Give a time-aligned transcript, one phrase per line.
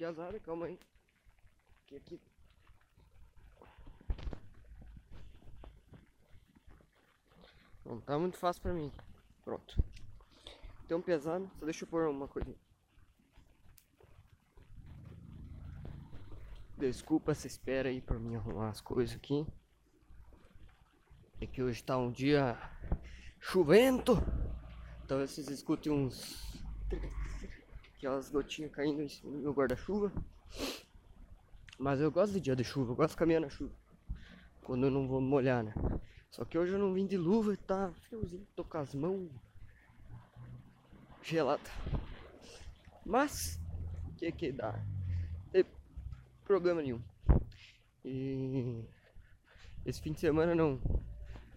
[0.00, 0.80] piazada, calma aí.
[1.86, 2.18] Que aqui.
[7.84, 8.90] Não tá muito fácil pra mim.
[9.44, 9.76] Pronto.
[10.88, 12.54] Tem um pesado, só deixa eu pôr uma coisa.
[16.78, 19.46] Desculpa essa espera aí pra mim arrumar as coisas aqui.
[21.42, 22.58] É que hoje tá um dia
[23.38, 24.16] chovento.
[25.06, 26.42] Talvez vocês escutem uns.
[28.00, 30.10] Aquelas gotinhas caindo no guarda-chuva.
[31.78, 33.74] Mas eu gosto de dia de chuva, eu gosto de caminhar na chuva.
[34.62, 35.74] Quando eu não vou molhar, né?
[36.30, 39.30] Só que hoje eu não vim de luva e tá friozinho, tô com as mãos
[41.22, 41.70] geladas.
[43.04, 43.60] Mas,
[44.08, 44.82] o que que dá?
[45.52, 45.66] Tem
[46.46, 47.02] problema nenhum.
[48.02, 48.82] E
[49.84, 50.80] esse fim de semana não,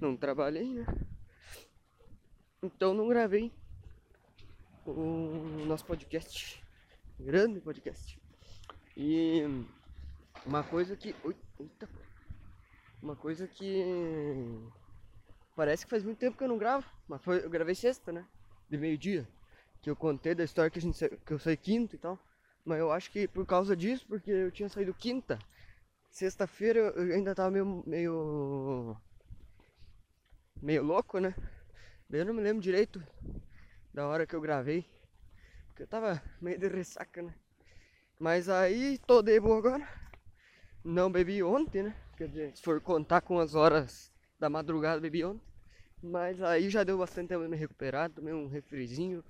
[0.00, 0.84] não trabalhei, né?
[2.60, 3.52] Então não gravei
[4.86, 6.62] o nosso podcast.
[7.18, 8.20] Grande podcast.
[8.96, 9.42] E
[10.44, 11.14] uma coisa que.
[11.58, 11.88] Eita,
[13.02, 13.82] uma coisa que.
[15.56, 16.86] Parece que faz muito tempo que eu não gravo.
[17.08, 18.26] Mas foi, eu gravei sexta, né?
[18.68, 19.26] De meio-dia.
[19.80, 22.18] Que eu contei da história que, a gente, que eu saí quinta e tal.
[22.64, 25.38] Mas eu acho que por causa disso, porque eu tinha saído quinta.
[26.10, 27.82] Sexta-feira eu ainda tava meio.
[27.86, 28.96] meio.
[30.60, 31.34] meio louco, né?
[32.10, 33.02] Eu não me lembro direito
[33.94, 34.84] da hora que eu gravei.
[35.68, 37.32] Porque eu tava meio de ressaca, né?
[38.18, 39.88] Mas aí tô de boa agora.
[40.84, 41.96] Não bebi ontem, né?
[42.16, 45.46] Quer dizer, se for contar com as horas da madrugada, bebi ontem.
[46.02, 48.10] Mas aí já deu bastante tempo de me recuperar.
[48.10, 49.24] Tomei um refrizinho.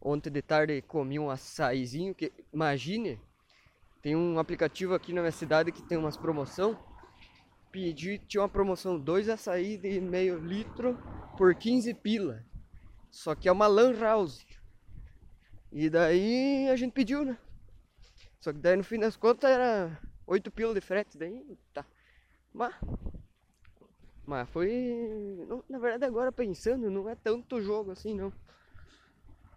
[0.00, 2.14] Ontem de tarde comi um açaizinho.
[2.14, 3.18] Que, imagine,
[4.02, 6.78] tem um aplicativo aqui na minha cidade que tem umas promoção.
[7.70, 10.98] Pedi, tinha uma promoção, dois açaí de meio litro
[11.38, 12.44] por 15 pila.
[13.12, 14.44] Só que é uma lan house.
[15.70, 17.38] E daí a gente pediu, né?
[18.40, 21.84] Só que daí no fim das contas era 8 pila de frete, daí tá.
[22.52, 22.74] Mas,
[24.24, 25.44] mas foi.
[25.46, 28.32] Não, na verdade agora pensando, não é tanto jogo assim não.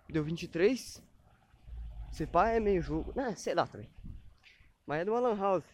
[0.09, 1.01] Deu 23.
[2.11, 3.13] Se pá é meio jogo.
[3.15, 3.89] Não, sei lá também.
[4.85, 5.65] Mas é de uma lan house.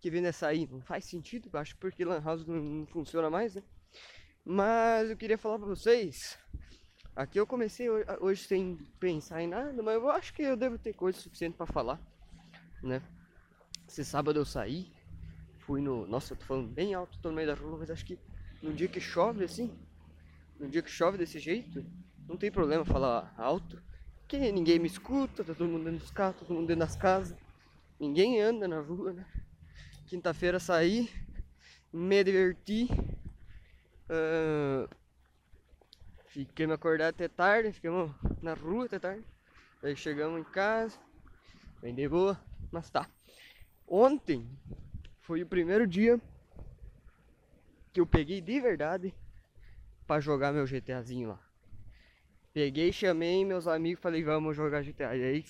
[0.00, 0.66] Que vem nessa aí.
[0.66, 3.62] Não faz sentido, acho porque lan house não, não funciona mais, né?
[4.44, 6.38] Mas eu queria falar pra vocês.
[7.18, 7.88] Aqui eu comecei
[8.20, 11.66] hoje sem pensar em nada, mas eu acho que eu devo ter coisa suficiente para
[11.66, 12.00] falar,
[12.80, 13.02] né?
[13.88, 14.92] Esse sábado eu saí,
[15.58, 16.06] fui no.
[16.06, 18.16] Nossa, eu tô falando bem alto, tô no meio da rua, mas acho que
[18.62, 19.76] no dia que chove assim,
[20.60, 21.84] no dia que chove desse jeito,
[22.28, 23.82] não tem problema falar alto,
[24.20, 27.36] porque ninguém me escuta, tá todo mundo dentro dos carros, todo mundo dentro das casas,
[27.98, 29.26] ninguém anda na rua, né?
[30.06, 31.10] Quinta-feira saí,
[31.92, 32.88] me diverti.
[34.08, 34.88] Uh,
[36.46, 39.24] fiquei me acordado até tarde, ficamos na rua até tarde.
[39.82, 40.98] Aí chegamos em casa,
[41.80, 42.38] bem de boa,
[42.70, 43.08] mas tá.
[43.86, 44.46] Ontem
[45.20, 46.20] foi o primeiro dia
[47.92, 49.14] que eu peguei de verdade
[50.06, 51.40] para jogar meu GTAzinho lá.
[52.52, 55.16] Peguei, chamei meus amigos, falei, vamos jogar GTA.
[55.16, 55.44] E aí,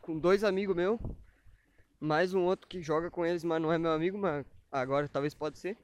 [0.00, 1.00] com dois amigos meus,
[1.98, 5.34] mais um outro que joga com eles, mas não é meu amigo, mas agora talvez
[5.34, 5.76] pode ser.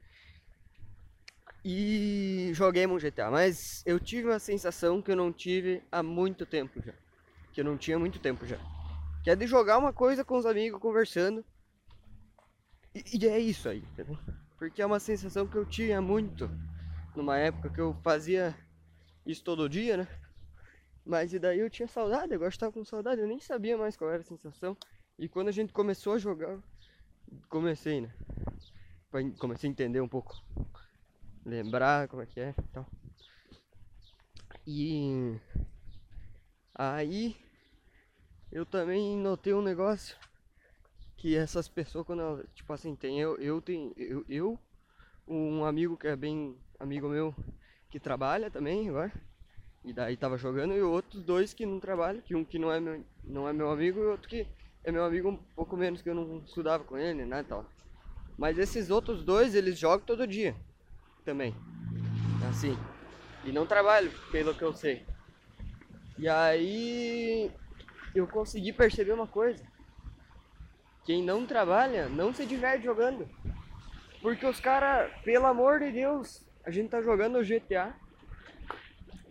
[1.65, 6.45] E joguei um GTA, mas eu tive uma sensação que eu não tive há muito
[6.45, 6.93] tempo já.
[7.53, 8.57] Que eu não tinha muito tempo já.
[9.23, 11.45] Que é de jogar uma coisa com os amigos conversando.
[12.93, 14.17] E, e é isso aí, entendeu?
[14.57, 16.49] Porque é uma sensação que eu tinha muito
[17.15, 18.53] numa época que eu fazia
[19.25, 20.07] isso todo dia, né?
[21.05, 24.09] Mas e daí eu tinha saudade, agora estava com saudade, eu nem sabia mais qual
[24.09, 24.75] era a sensação.
[25.17, 26.59] E quando a gente começou a jogar,
[27.49, 28.13] comecei, né?
[29.37, 30.35] Comecei a entender um pouco.
[31.45, 32.85] Lembrar como é que é então.
[34.65, 35.37] E
[36.73, 37.35] aí
[38.49, 40.15] eu também notei um negócio
[41.17, 44.59] que essas pessoas quando elas, tipo assim, tem eu, eu tenho eu, eu
[45.27, 47.35] um amigo que é bem amigo meu
[47.89, 49.11] que trabalha também agora.
[49.83, 52.79] E daí tava jogando e outros dois que não trabalham, que um que não é
[52.79, 54.47] meu, não é meu amigo e outro que
[54.81, 57.65] é meu amigo um pouco menos que eu não estudava com ele, né, tal.
[58.37, 60.55] Mas esses outros dois, eles jogam todo dia
[61.23, 61.55] também.
[62.49, 62.77] Assim.
[63.45, 65.05] E não trabalho, pelo que eu sei.
[66.17, 67.51] E aí
[68.13, 69.63] eu consegui perceber uma coisa.
[71.03, 73.27] Quem não trabalha não se diverte jogando.
[74.21, 77.93] Porque os caras, pelo amor de Deus, a gente tá jogando o GTA.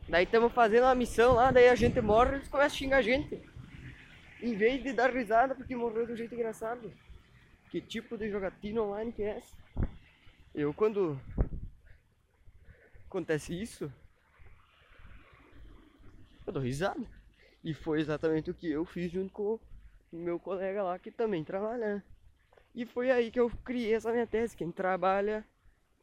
[0.08, 3.02] Daí estamos fazendo uma missão lá, daí a gente morre eles começam a xingar a
[3.02, 3.40] gente.
[4.42, 6.92] Em vez de dar risada porque morreu de um jeito engraçado.
[7.70, 9.56] Que tipo de jogatina online que é essa?
[10.54, 11.18] Eu quando
[13.12, 13.92] acontece isso,
[16.46, 17.06] eu dou risada.
[17.62, 19.60] E foi exatamente o que eu fiz junto com
[20.10, 21.96] meu colega lá que também trabalha.
[21.96, 22.02] Né?
[22.74, 24.56] E foi aí que eu criei essa minha tese.
[24.56, 25.46] Quem trabalha,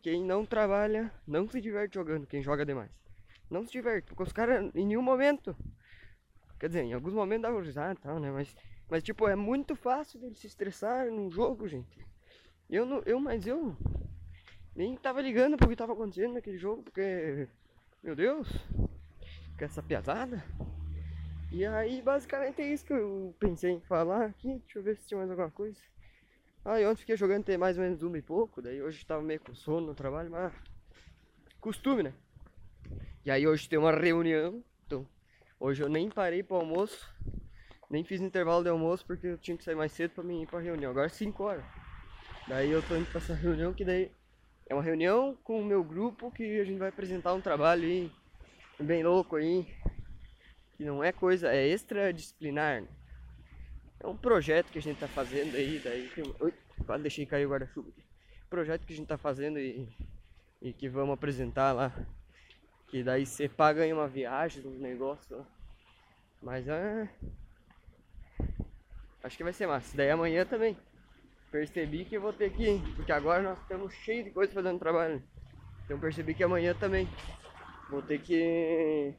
[0.01, 2.27] quem não trabalha, não se diverte jogando.
[2.27, 2.91] Quem joga demais.
[3.49, 5.55] Não se diverte, porque os caras em nenhum momento.
[6.59, 8.31] Quer dizer, em alguns momentos dá usar e tal, né?
[8.31, 8.55] Mas,
[8.89, 12.05] mas tipo, é muito fácil dele se estressar num jogo, gente.
[12.69, 13.01] Eu não.
[13.05, 13.75] Eu, mas eu
[14.79, 17.49] nem tava ligando pro que tava acontecendo naquele jogo, porque.
[18.01, 18.47] Meu Deus!
[19.57, 20.41] Com essa piazada.
[21.51, 24.59] E aí basicamente é isso que eu pensei em falar aqui.
[24.59, 25.77] Deixa eu ver se tinha mais alguma coisa.
[26.63, 29.21] Ah, eu ontem fiquei jogando até mais ou menos uma e pouco, daí hoje tava
[29.21, 30.53] meio com sono no trabalho, mas
[31.59, 32.13] costume, né?
[33.25, 35.05] E aí hoje tem uma reunião, então
[35.59, 37.13] hoje eu nem parei pro almoço,
[37.89, 40.47] nem fiz intervalo de almoço porque eu tinha que sair mais cedo pra mim ir
[40.47, 40.91] pra reunião.
[40.91, 41.65] Agora 5 horas.
[42.47, 44.11] Daí eu tô indo pra essa reunião que daí
[44.69, 48.11] é uma reunião com o meu grupo que a gente vai apresentar um trabalho aí
[48.79, 49.67] bem louco aí.
[50.77, 52.83] Que não é coisa, é extradisciplinar.
[52.83, 52.87] Né?
[53.99, 56.09] É um projeto que a gente tá fazendo aí, daí.
[56.39, 56.53] Ui,
[56.85, 58.03] quase deixei cair o guarda-chuva aqui.
[58.47, 59.89] Projeto que a gente tá fazendo e,
[60.61, 61.91] e que vamos apresentar lá.
[62.87, 65.45] Que daí você paga em uma viagem, um negócio.
[66.41, 67.09] Mas é.
[69.23, 69.97] Acho que vai ser massa.
[69.97, 70.77] Daí amanhã também
[71.51, 72.79] percebi que vou ter que.
[72.95, 75.21] Porque agora nós estamos cheios de coisa fazendo trabalho.
[75.85, 77.07] Então percebi que amanhã também
[77.89, 79.13] vou ter que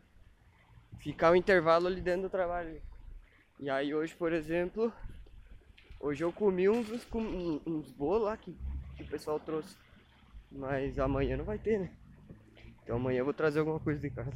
[0.98, 2.80] ficar o intervalo ali dentro do trabalho.
[3.58, 4.92] E aí hoje, por exemplo,
[5.98, 8.56] hoje eu comi uns, uns, uns bolos lá que,
[8.96, 9.76] que o pessoal trouxe.
[10.50, 11.92] Mas amanhã não vai ter, né?
[12.82, 14.32] Então amanhã eu vou trazer alguma coisa de casa.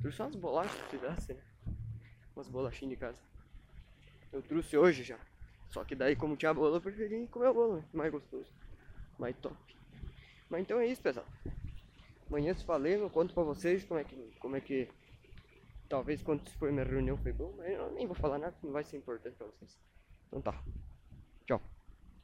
[0.00, 1.40] Trouxe umas bolachas se fizesse, né?
[2.34, 3.18] Umas bolachinhas de casa.
[4.32, 5.18] Eu trouxe hoje já.
[5.70, 7.84] Só que daí, como tinha bolo, eu preferi comer o bolo, né?
[7.92, 8.52] mais gostoso,
[9.18, 9.56] mais top.
[10.48, 11.26] Mas então é isso, pessoal.
[12.28, 14.16] Amanhã se falei, eu conto pra vocês como é que.
[14.40, 14.88] Como é que
[15.88, 18.84] talvez quando foi minha reunião foi bom, mas eu nem vou falar nada, não vai
[18.84, 19.78] ser importante pra vocês.
[20.28, 20.62] Então tá.